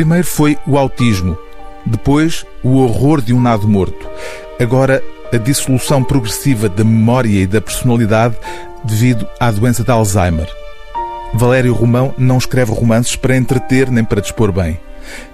Primeiro 0.00 0.26
foi 0.26 0.56
o 0.66 0.78
autismo, 0.78 1.36
depois 1.84 2.46
o 2.62 2.78
horror 2.78 3.20
de 3.20 3.34
um 3.34 3.40
nado 3.40 3.68
morto. 3.68 4.08
Agora, 4.58 5.04
a 5.30 5.36
dissolução 5.36 6.02
progressiva 6.02 6.70
da 6.70 6.82
memória 6.82 7.42
e 7.42 7.46
da 7.46 7.60
personalidade 7.60 8.34
devido 8.82 9.28
à 9.38 9.50
doença 9.50 9.84
de 9.84 9.90
Alzheimer. 9.90 10.48
Valério 11.34 11.74
Romão 11.74 12.14
não 12.16 12.38
escreve 12.38 12.72
romances 12.72 13.14
para 13.14 13.36
entreter 13.36 13.90
nem 13.90 14.02
para 14.02 14.22
dispor 14.22 14.50
bem. 14.50 14.80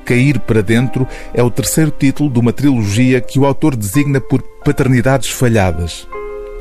Cair 0.05 0.41
para 0.41 0.65
Dentro 0.65 1.07
é 1.33 1.41
o 1.45 1.51
terceiro 1.51 1.93
título 1.93 2.29
de 2.29 2.41
uma 2.41 2.53
trilogia 2.53 3.21
que 3.21 3.39
o 3.39 3.47
autor 3.47 3.77
designa 3.77 4.21
por 4.21 4.43
paternidades 4.65 5.31
falhadas. 5.31 6.09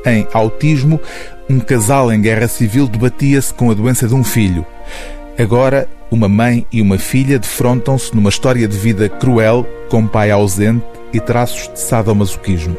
Em 0.06 0.28
Autismo, 0.32 1.00
um 1.50 1.58
casal 1.58 2.12
em 2.12 2.20
guerra 2.20 2.46
civil 2.46 2.86
debatia-se 2.86 3.52
com 3.52 3.68
a 3.68 3.74
doença 3.74 4.06
de 4.06 4.14
um 4.14 4.22
filho. 4.22 4.64
Agora, 5.36 5.88
uma 6.10 6.28
mãe 6.28 6.66
e 6.72 6.80
uma 6.80 6.98
filha 6.98 7.38
defrontam-se 7.38 8.14
numa 8.14 8.30
história 8.30 8.66
de 8.66 8.76
vida 8.76 9.08
cruel, 9.08 9.66
com 9.88 10.06
pai 10.06 10.30
ausente 10.30 10.84
e 11.12 11.20
traços 11.20 11.68
de 11.72 11.80
sadomasoquismo. 11.80 12.76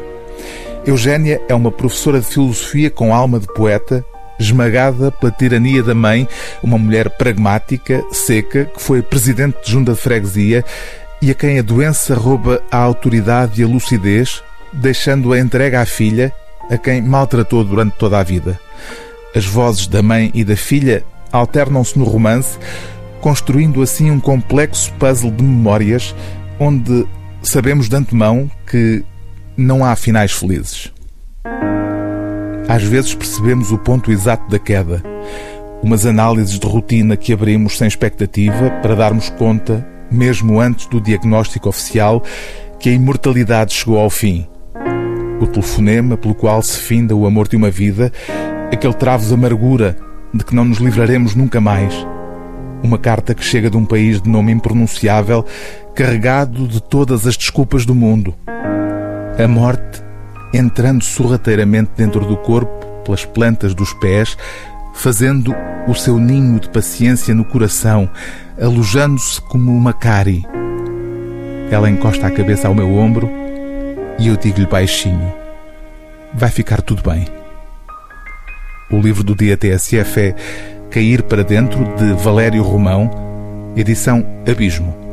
Eugénia 0.86 1.40
é 1.48 1.54
uma 1.54 1.70
professora 1.70 2.20
de 2.20 2.26
filosofia 2.26 2.90
com 2.90 3.14
alma 3.14 3.38
de 3.38 3.46
poeta, 3.48 4.04
esmagada 4.38 5.10
pela 5.10 5.32
tirania 5.32 5.82
da 5.82 5.94
mãe, 5.94 6.26
uma 6.62 6.78
mulher 6.78 7.10
pragmática, 7.10 8.02
seca, 8.12 8.64
que 8.66 8.80
foi 8.80 9.02
presidente 9.02 9.58
de 9.64 9.72
junta 9.72 9.92
de 9.92 9.98
freguesia 9.98 10.64
e 11.20 11.30
a 11.30 11.34
quem 11.34 11.58
a 11.58 11.62
doença 11.62 12.14
rouba 12.14 12.62
a 12.70 12.78
autoridade 12.78 13.60
e 13.60 13.64
a 13.64 13.68
lucidez, 13.68 14.42
deixando-a 14.72 15.38
entregue 15.38 15.76
à 15.76 15.84
filha, 15.84 16.32
a 16.70 16.78
quem 16.78 17.02
maltratou 17.02 17.64
durante 17.64 17.96
toda 17.96 18.18
a 18.18 18.22
vida. 18.22 18.58
As 19.34 19.44
vozes 19.44 19.86
da 19.86 20.02
mãe 20.02 20.30
e 20.32 20.44
da 20.44 20.56
filha 20.56 21.04
alternam-se 21.32 21.98
no 21.98 22.04
romance, 22.04 22.58
construindo 23.20 23.82
assim 23.82 24.10
um 24.10 24.20
complexo 24.20 24.92
puzzle 24.94 25.30
de 25.30 25.42
memórias 25.42 26.14
onde 26.58 27.06
sabemos 27.42 27.88
de 27.88 27.96
antemão 27.96 28.50
que 28.66 29.04
não 29.56 29.84
há 29.84 29.94
finais 29.96 30.32
felizes. 30.32 30.92
Às 32.68 32.82
vezes 32.82 33.14
percebemos 33.14 33.72
o 33.72 33.78
ponto 33.78 34.12
exato 34.12 34.48
da 34.50 34.58
queda, 34.58 35.02
umas 35.82 36.04
análises 36.04 36.58
de 36.58 36.66
rotina 36.66 37.16
que 37.16 37.32
abrimos 37.32 37.78
sem 37.78 37.88
expectativa 37.88 38.70
para 38.82 38.94
darmos 38.94 39.30
conta, 39.30 39.86
mesmo 40.10 40.60
antes 40.60 40.86
do 40.86 41.00
diagnóstico 41.00 41.68
oficial, 41.68 42.22
que 42.78 42.90
a 42.90 42.92
imortalidade 42.92 43.72
chegou 43.72 43.98
ao 43.98 44.10
fim. 44.10 44.46
O 45.40 45.46
telefonema 45.46 46.16
pelo 46.16 46.34
qual 46.34 46.62
se 46.62 46.78
finda 46.78 47.16
o 47.16 47.26
amor 47.26 47.48
de 47.48 47.56
uma 47.56 47.70
vida, 47.70 48.12
aquele 48.72 48.94
travo 48.94 49.26
de 49.26 49.32
amargura 49.32 49.96
de 50.34 50.44
que 50.44 50.54
não 50.54 50.64
nos 50.64 50.78
livraremos 50.78 51.34
nunca 51.34 51.60
mais. 51.60 51.94
Uma 52.82 52.98
carta 52.98 53.34
que 53.34 53.44
chega 53.44 53.68
de 53.70 53.76
um 53.76 53.84
país 53.84 54.20
de 54.20 54.28
nome 54.28 54.52
impronunciável, 54.52 55.44
carregado 55.94 56.68
de 56.68 56.80
todas 56.80 57.26
as 57.26 57.36
desculpas 57.36 57.84
do 57.84 57.94
mundo. 57.94 58.34
A 59.38 59.48
morte 59.48 60.02
entrando 60.52 61.02
sorrateiramente 61.02 61.90
dentro 61.96 62.24
do 62.24 62.36
corpo, 62.36 62.86
pelas 63.04 63.24
plantas 63.24 63.74
dos 63.74 63.92
pés, 63.94 64.36
fazendo 64.94 65.54
o 65.86 65.94
seu 65.94 66.18
ninho 66.18 66.60
de 66.60 66.68
paciência 66.68 67.34
no 67.34 67.44
coração, 67.44 68.08
alojando-se 68.60 69.40
como 69.42 69.72
uma 69.72 69.92
cari. 69.92 70.44
Ela 71.70 71.90
encosta 71.90 72.26
a 72.26 72.30
cabeça 72.30 72.68
ao 72.68 72.74
meu 72.74 72.94
ombro 72.94 73.28
e 74.18 74.28
eu 74.28 74.36
digo-lhe 74.36 74.66
baixinho: 74.66 75.32
Vai 76.34 76.50
ficar 76.50 76.82
tudo 76.82 77.02
bem. 77.08 77.26
O 78.90 78.98
livro 78.98 79.22
do 79.22 79.34
dia 79.34 79.56
TSF 79.56 80.20
é 80.20 80.34
Cair 80.98 81.22
para 81.22 81.44
Dentro, 81.44 81.84
de 81.94 82.12
Valério 82.24 82.60
Romão, 82.60 83.08
edição 83.76 84.26
Abismo. 84.50 85.07